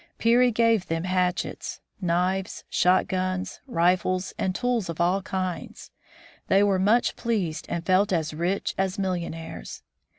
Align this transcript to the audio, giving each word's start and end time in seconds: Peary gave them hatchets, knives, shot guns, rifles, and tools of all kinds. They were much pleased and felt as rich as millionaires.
Peary 0.17 0.49
gave 0.49 0.87
them 0.87 1.03
hatchets, 1.03 1.79
knives, 2.01 2.63
shot 2.71 3.05
guns, 3.07 3.59
rifles, 3.67 4.33
and 4.35 4.55
tools 4.55 4.89
of 4.89 4.99
all 4.99 5.21
kinds. 5.21 5.91
They 6.47 6.63
were 6.63 6.79
much 6.79 7.15
pleased 7.15 7.67
and 7.69 7.85
felt 7.85 8.11
as 8.11 8.33
rich 8.33 8.73
as 8.79 8.97
millionaires. 8.97 9.83